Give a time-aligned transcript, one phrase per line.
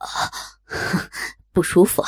[0.00, 0.08] 啊，
[1.52, 2.02] 不舒服。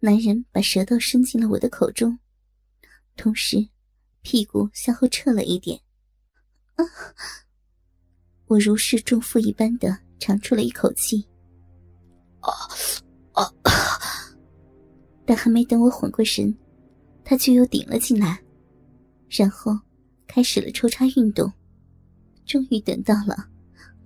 [0.00, 2.18] 男人把舌头伸进了我的口中，
[3.16, 3.68] 同时
[4.22, 5.80] 屁股向后撤了一点。
[6.74, 6.84] 啊！
[8.46, 11.26] 我如释重负一般的长出了一口气。
[12.40, 12.50] 啊
[13.32, 13.52] 啊！
[15.26, 16.56] 但还没等我缓过神，
[17.24, 18.42] 他就又顶了进来，
[19.28, 19.78] 然后
[20.26, 21.52] 开始了抽插运动。
[22.46, 23.50] 终于等到了，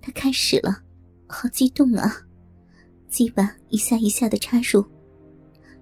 [0.01, 0.83] 他开始了，
[1.29, 2.11] 好激动啊！
[3.13, 4.83] 鸡巴一下一下的插入，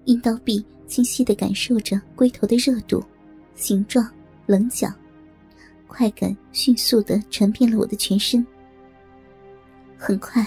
[0.04, 3.02] 阴道壁清晰的感受着龟头的热度、
[3.54, 4.06] 形状、
[4.44, 4.92] 棱角，
[5.86, 8.46] 快感迅速的传遍了我的全身。
[9.96, 10.46] 很快，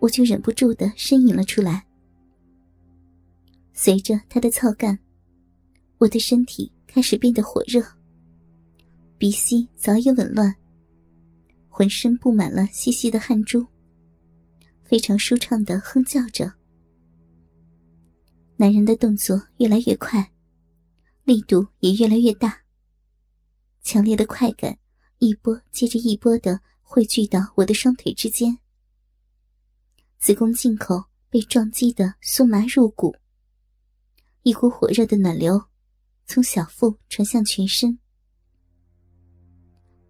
[0.00, 1.86] 我就忍不住的呻吟了出来。
[3.72, 4.98] 随着他的操干，
[5.98, 7.80] 我的身体开始变得火热，
[9.16, 10.52] 鼻息早已紊乱。
[11.68, 13.64] 浑身布满了细细的汗珠，
[14.90, 16.52] 非常舒畅的哼叫着。
[18.56, 20.32] 男人的动作越来越快，
[21.22, 22.60] 力度也越来越大。
[23.82, 24.76] 强烈的快感
[25.18, 28.58] 一波接着一波的汇聚到我的双腿之间，
[30.18, 33.14] 子宫颈口被撞击的酥麻入骨，
[34.42, 35.66] 一股火热的暖流
[36.26, 37.96] 从小腹传向全身，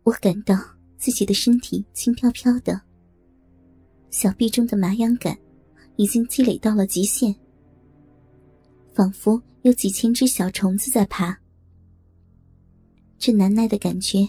[0.05, 0.57] 我感到。
[0.97, 2.79] 自己的身体轻飘飘的，
[4.11, 5.39] 小臂中的麻痒感
[5.97, 7.35] 已经积累到了极限，
[8.93, 11.39] 仿佛有几千只小虫子在爬。
[13.19, 14.29] 这难耐的感觉，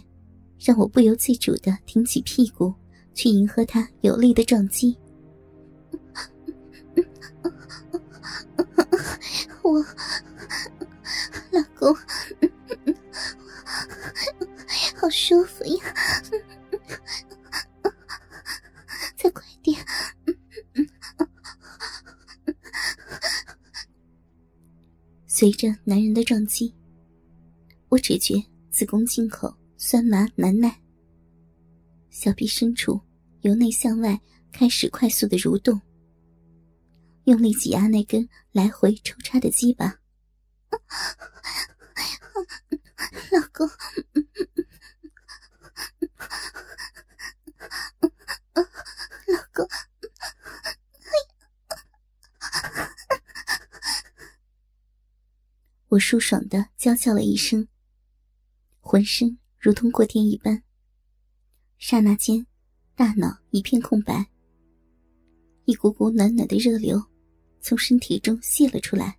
[0.59, 2.73] 让我不由自主的挺起屁股，
[3.13, 4.95] 去迎合他有力的撞击。
[9.63, 9.79] 我，
[11.51, 11.95] 老公，
[14.95, 15.83] 好舒服呀！
[25.41, 26.71] 随着男人的撞击，
[27.89, 28.35] 我只觉
[28.69, 30.79] 子宫颈口酸麻难耐，
[32.11, 33.01] 小臂深处
[33.41, 34.21] 由内向外
[34.51, 35.81] 开始快速的蠕动，
[37.23, 39.99] 用力挤压那根来回抽插的鸡巴。
[43.31, 43.67] 老公。
[55.91, 57.67] 我舒爽的娇叫了一声，
[58.79, 60.63] 浑身如同过电一般。
[61.79, 62.47] 刹那间，
[62.95, 64.25] 大脑一片空白，
[65.65, 67.03] 一股股暖暖的热流
[67.59, 69.17] 从身体中泄了出来。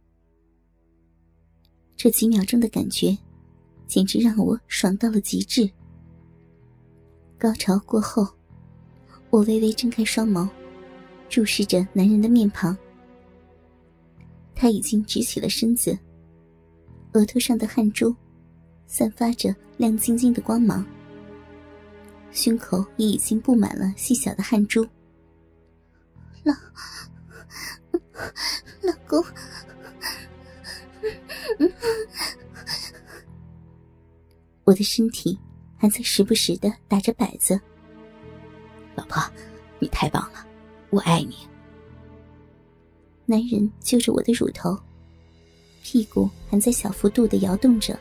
[1.95, 3.15] 这几秒钟的感觉，
[3.87, 5.71] 简直让我爽到了极致。
[7.37, 8.27] 高潮过后，
[9.29, 10.49] 我微微睁开双眸，
[11.29, 12.75] 注视着男人的面庞。
[14.55, 15.95] 他已经直起了身子。
[17.13, 18.15] 额头上的汗珠，
[18.87, 20.85] 散发着亮晶晶的光芒。
[22.31, 24.83] 胸口也已经布满了细小的汗珠。
[26.43, 26.55] 老
[28.81, 29.23] 老公，
[34.65, 35.39] 我的身体
[35.77, 37.61] 还在时不时的打着摆子。
[38.95, 39.23] 老婆，
[39.79, 40.47] 你太棒了，
[40.89, 41.37] 我爱你。
[43.27, 44.75] 男人揪着我的乳头。
[45.83, 47.99] 屁股还在小幅度的摇动着。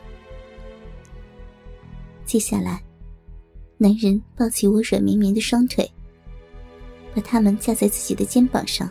[2.24, 2.82] 接下来，
[3.76, 5.90] 男人抱起我软绵绵的双腿，
[7.14, 8.90] 把它们架在自己的肩膀上，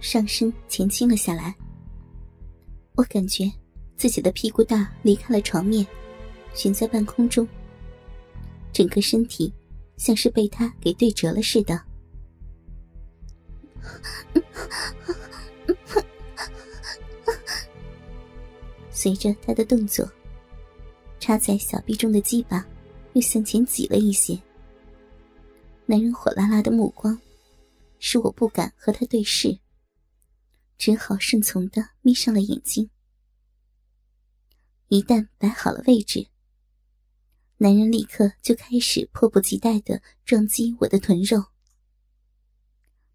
[0.00, 1.54] 上身前倾了下来。
[2.94, 3.50] 我感觉
[3.96, 5.86] 自己的屁股大离开了床面，
[6.52, 7.48] 悬在半空中，
[8.72, 9.50] 整个身体
[9.96, 11.80] 像是被他给对折了似的。
[19.02, 20.08] 随着他的动作，
[21.18, 22.64] 插在小臂中的鸡巴
[23.14, 24.40] 又向前挤了一些。
[25.86, 27.20] 男人火辣辣的目光，
[27.98, 29.58] 使我不敢和他对视，
[30.78, 32.88] 只好顺从的眯上了眼睛。
[34.86, 36.28] 一旦摆好了位置，
[37.56, 41.46] 男人立刻就开始迫不及待的撞击我的臀肉。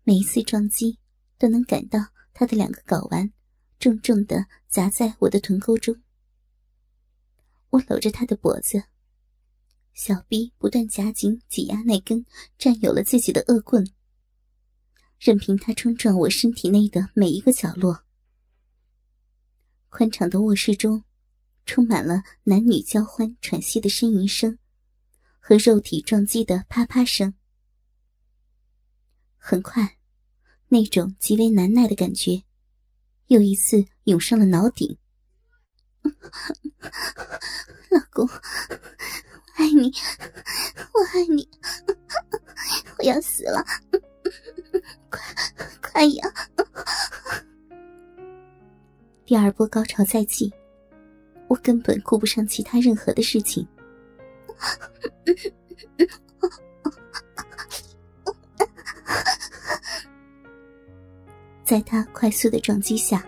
[0.04, 1.00] 每一次撞击，
[1.38, 1.98] 都能感到
[2.34, 3.32] 他的两个睾丸。
[3.80, 6.02] 重重的砸在我的臀沟中，
[7.70, 8.86] 我搂着他的脖子，
[9.94, 12.26] 小臂不断夹紧挤压那根
[12.58, 13.88] 占有了自己的恶棍，
[15.20, 18.04] 任凭他冲撞我身体内的每一个角落。
[19.90, 21.04] 宽敞的卧室中，
[21.66, 24.58] 充满了男女交欢喘息的呻吟声，
[25.40, 27.36] 和肉体撞击的啪啪声。
[29.38, 29.98] 很快，
[30.70, 32.44] 那种极为难耐的感觉，
[33.28, 34.98] 又一次涌上了脑顶。
[37.92, 38.34] 老公，我
[39.56, 39.92] 爱你，
[40.94, 41.50] 我爱你，
[42.98, 43.64] 我要死了！
[45.10, 45.22] 快
[45.82, 46.24] 快呀！
[49.26, 50.54] 第二波高潮在即，
[51.50, 53.68] 我根本顾不上其他任何的事情。
[61.68, 63.22] 在他快速的撞击下，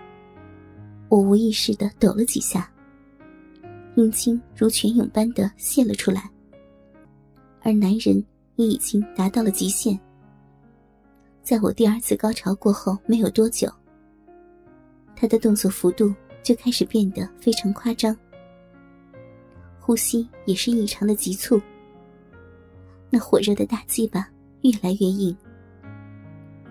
[1.10, 2.72] 我无意识的抖了几下，
[3.96, 6.32] 阴茎如泉涌般的泄了出来，
[7.62, 8.24] 而男人
[8.56, 10.00] 也已经达到了极限。
[11.44, 13.70] 在我第二次高潮过后没有多久，
[15.18, 18.16] 他的动作幅度就开始变得非常夸张，
[19.82, 21.62] 呼吸也是异常的急促，
[23.10, 24.26] 那火热的大鸡巴
[24.62, 25.36] 越来越硬。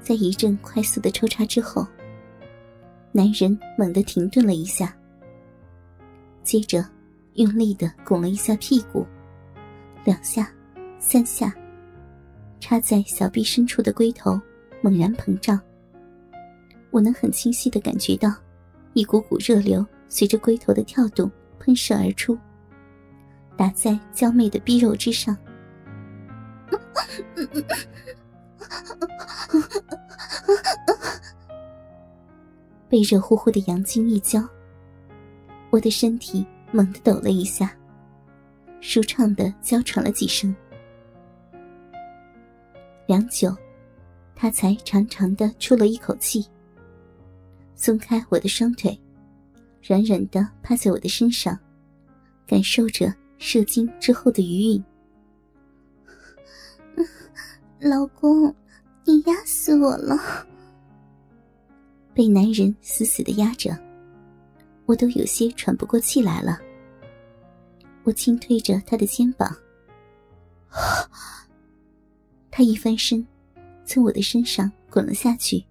[0.09, 1.87] 在一阵快速的抽插之后，
[3.13, 4.97] 男人猛地停顿了一下，
[6.43, 6.83] 接着
[7.35, 9.07] 用力的拱了一下屁股，
[10.07, 10.51] 两下，
[10.99, 11.55] 三下，
[12.59, 14.41] 插在小臂深处的龟头
[14.81, 15.61] 猛然膨胀。
[16.91, 18.35] 我能很清晰的感觉到，
[18.95, 22.35] 一股股热流随着龟头的跳动喷射而出，
[23.59, 25.37] 打在娇媚的逼肉之上。
[32.89, 34.43] 被热乎乎的阳精一浇，
[35.71, 37.71] 我的身体猛地抖了一下，
[38.81, 40.55] 舒畅的娇喘了几声。
[43.07, 43.55] 良久，
[44.35, 46.47] 他才长长的出了一口气，
[47.75, 48.99] 松开我的双腿，
[49.83, 51.59] 软软的趴在我的身上，
[52.47, 54.85] 感受着射精之后的余韵。
[57.81, 58.53] 老公，
[59.05, 60.17] 你压死我了！
[62.13, 63.71] 被男人死死的压着，
[64.85, 66.59] 我都有些喘不过气来了。
[68.03, 69.57] 我轻推着他的肩膀，
[72.51, 73.25] 他一翻身，
[73.85, 75.65] 从我的身上滚了下去。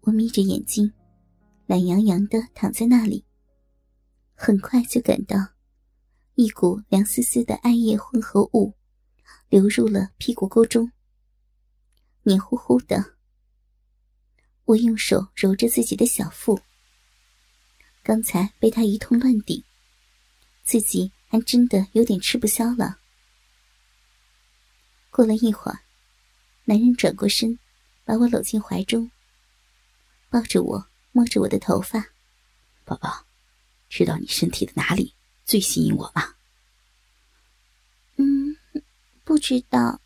[0.00, 0.92] 我眯着眼睛，
[1.66, 3.24] 懒洋洋的躺在那里，
[4.34, 5.36] 很快就感到
[6.34, 8.72] 一股凉丝丝的艾叶混合物。
[9.48, 10.90] 流入了屁股沟中，
[12.22, 13.14] 黏糊糊的。
[14.64, 16.60] 我用手揉着自己的小腹，
[18.02, 19.62] 刚才被他一通乱顶，
[20.64, 22.98] 自己还真的有点吃不消了。
[25.10, 25.80] 过了一会儿，
[26.64, 27.58] 男人转过身，
[28.04, 29.10] 把我搂进怀中，
[30.30, 32.04] 抱着我，摸着我的头发
[32.84, 33.26] ：“宝宝，
[33.88, 36.34] 知道你身体的哪里最吸引我吗？”
[39.34, 40.00] 不知道。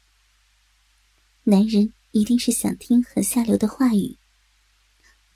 [1.44, 4.16] 男人一定是想听很下流的话语，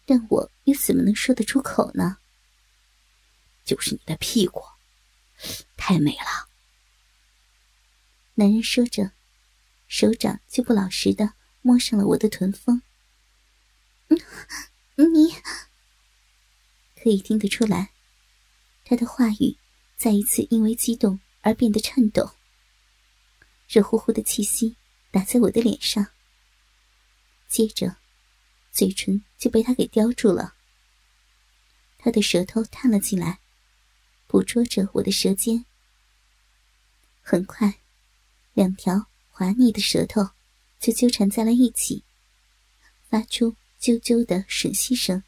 [0.06, 2.16] 但我又怎么能说得出口呢？
[3.66, 4.62] 就是你的屁股，
[5.76, 6.48] 太美了。
[8.36, 9.12] 男人说着，
[9.88, 12.80] 手掌就不老实的摸上了我的臀峰。
[14.96, 15.34] 你
[16.96, 17.90] 可以听得出来，
[18.86, 19.58] 他的话语
[19.98, 22.32] 再一次因为激动而变得颤抖。
[23.72, 24.76] 热乎乎的气息
[25.10, 26.06] 打在我的脸上，
[27.48, 27.96] 接着，
[28.70, 30.52] 嘴唇就被他给叼住了。
[31.96, 33.38] 他的舌头探了进来，
[34.26, 35.64] 捕捉着我的舌尖。
[37.22, 37.78] 很快，
[38.52, 40.28] 两条滑腻的舌头
[40.78, 42.04] 就纠缠在了一起，
[43.08, 45.22] 发出啾啾的吮吸声。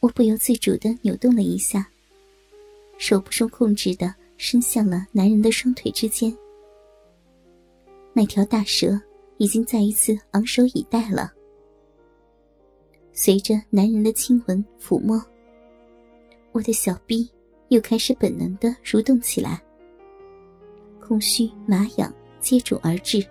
[0.00, 1.90] 我不由自主的扭动了一下，
[2.96, 4.21] 手不受控制的。
[4.44, 6.36] 伸向了男人的双腿之间，
[8.12, 9.00] 那条大蛇
[9.36, 11.32] 已经再一次昂首以待了。
[13.12, 15.24] 随着男人的亲吻抚摸，
[16.50, 17.30] 我的小臂
[17.68, 19.62] 又开始本能的蠕动起来，
[21.00, 23.24] 空虚麻痒接踵而至。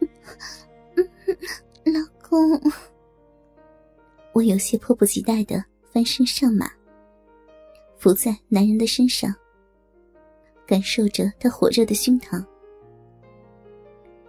[1.84, 2.58] 老公，
[4.32, 5.62] 我有些迫不及待的
[5.92, 6.72] 翻身上马。
[8.06, 9.34] 伏在男人的身上，
[10.64, 12.40] 感受着他火热的胸膛。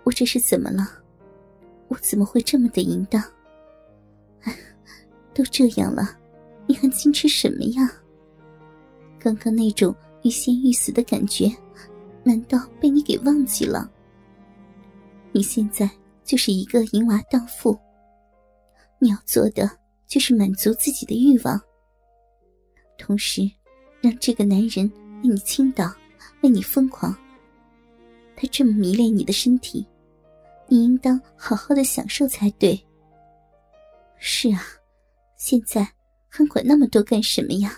[0.03, 0.89] 我这是怎么了？
[1.88, 3.22] 我怎么会这么的淫荡？
[5.31, 6.17] 都这样了，
[6.65, 7.88] 你还矜持什么呀？
[9.19, 11.48] 刚刚那种欲仙欲死的感觉，
[12.24, 13.88] 难道被你给忘记了？
[15.31, 15.88] 你现在
[16.24, 17.77] 就是一个淫娃荡妇，
[18.98, 19.69] 你要做的
[20.07, 21.62] 就是满足自己的欲望，
[22.98, 23.48] 同时。
[24.07, 24.89] 让这个男人
[25.21, 25.93] 为你倾倒，
[26.41, 27.13] 为你疯狂。
[28.37, 29.85] 他这么迷恋你的身体，
[30.69, 32.81] 你应当好好的享受才对。
[34.17, 34.63] 是啊，
[35.35, 35.85] 现在
[36.29, 37.77] 还管那么多干什么呀？